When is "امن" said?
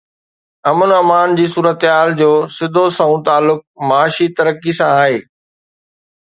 0.71-0.89